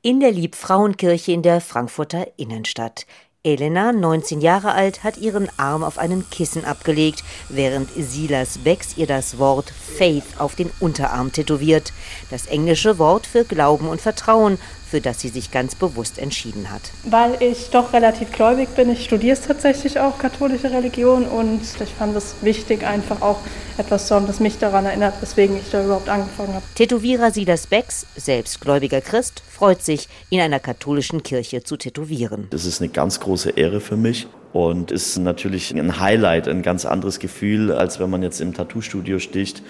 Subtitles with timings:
[0.00, 3.04] In der Liebfrauenkirche in der Frankfurter Innenstadt.
[3.48, 9.06] Elena, 19 Jahre alt, hat ihren Arm auf einem Kissen abgelegt, während Silas Becks ihr
[9.06, 11.92] das Wort Faith auf den Unterarm tätowiert.
[12.30, 14.58] Das englische Wort für Glauben und Vertrauen,
[14.88, 16.82] für das sie sich ganz bewusst entschieden hat.
[17.04, 18.90] Weil ich doch relativ gläubig bin.
[18.90, 23.40] Ich studiere tatsächlich auch katholische Religion und ich fand es wichtig, einfach auch
[23.76, 26.64] etwas zu haben, das mich daran erinnert, weswegen ich da überhaupt angefangen habe.
[26.74, 32.48] Tätowierer Silas Becks, selbst gläubiger Christ, freut sich, in einer katholischen Kirche zu tätowieren.
[32.50, 36.84] Das ist eine ganz große Ehre für mich und ist natürlich ein Highlight, ein ganz
[36.84, 39.62] anderes Gefühl, als wenn man jetzt im Tattoo-Studio sticht.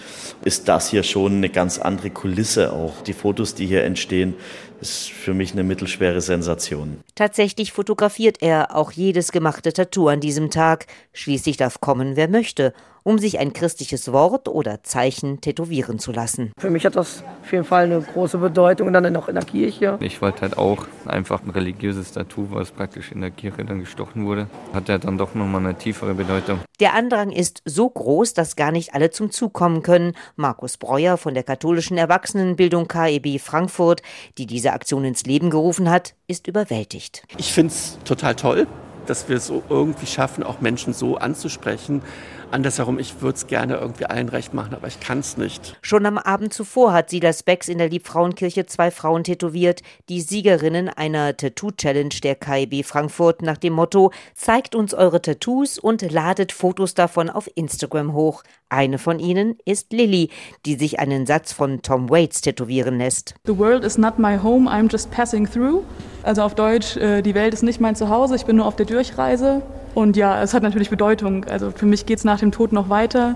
[0.44, 3.02] Ist das hier schon eine ganz andere Kulisse auch.
[3.02, 4.34] Die Fotos, die hier entstehen,
[4.80, 6.98] ist für mich eine mittelschwere Sensation.
[7.18, 10.86] Tatsächlich fotografiert er auch jedes gemachte Tattoo an diesem Tag.
[11.12, 12.72] Schließlich darf kommen, wer möchte,
[13.02, 16.52] um sich ein christliches Wort oder Zeichen tätowieren zu lassen.
[16.58, 19.44] Für mich hat das auf jeden Fall eine große Bedeutung und dann noch in der
[19.44, 19.96] Kirche.
[20.00, 24.27] Ich wollte halt auch einfach ein religiöses Tattoo, was praktisch in der Kirche dann gestochen
[24.27, 24.46] wurde.
[24.74, 26.61] Hat ja dann doch nochmal eine tiefere Bedeutung.
[26.80, 30.12] Der Andrang ist so groß, dass gar nicht alle zum Zug kommen können.
[30.36, 34.02] Markus Breuer von der katholischen Erwachsenenbildung KEB Frankfurt,
[34.36, 37.08] die diese Aktion ins Leben gerufen hat, ist überwältigt.
[37.37, 38.67] Ich finde es total toll,
[39.06, 42.03] dass wir es so irgendwie schaffen, auch Menschen so anzusprechen.
[42.50, 45.77] Andersherum, ich würde es gerne irgendwie allen recht machen, aber ich kann es nicht.
[45.82, 50.88] Schon am Abend zuvor hat Silas Becks in der Liebfrauenkirche zwei Frauen tätowiert, die Siegerinnen
[50.88, 56.94] einer Tattoo-Challenge der KIB Frankfurt nach dem Motto Zeigt uns eure Tattoos und ladet Fotos
[56.94, 58.42] davon auf Instagram hoch.
[58.68, 60.30] Eine von ihnen ist Lilly,
[60.66, 63.34] die sich einen Satz von Tom Waits tätowieren lässt.
[63.46, 65.83] The world is not my home, I'm just passing through.
[66.22, 68.86] Also auf Deutsch, äh, die Welt ist nicht mein Zuhause, ich bin nur auf der
[68.86, 69.62] Durchreise.
[69.98, 71.44] Und ja, es hat natürlich Bedeutung.
[71.46, 73.34] Also für mich geht es nach dem Tod noch weiter.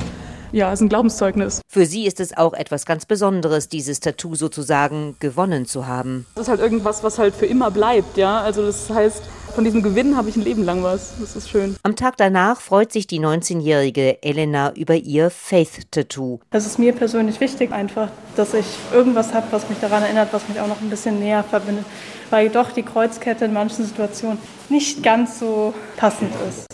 [0.52, 1.60] Ja, es ist ein Glaubenszeugnis.
[1.66, 6.24] Für sie ist es auch etwas ganz Besonderes, dieses Tattoo sozusagen gewonnen zu haben.
[6.36, 8.42] Das ist halt irgendwas, was halt für immer bleibt, ja.
[8.42, 9.24] Also das heißt,
[9.54, 11.12] von diesem Gewinn habe ich ein Leben lang was.
[11.20, 11.76] Das ist schön.
[11.82, 16.40] Am Tag danach freut sich die 19-jährige Elena über ihr Faith-Tattoo.
[16.50, 20.48] Das ist mir persönlich wichtig, einfach, dass ich irgendwas habe, was mich daran erinnert, was
[20.48, 21.84] mich auch noch ein bisschen näher verbindet,
[22.30, 24.38] weil doch die Kreuzkette in manchen Situationen
[24.68, 26.66] nicht ganz so passend ist.